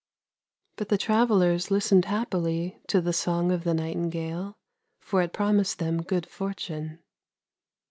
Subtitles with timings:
[0.77, 4.57] But the travellers listened happily to the song of the nightingale,
[4.99, 7.03] for it promised them good fortune.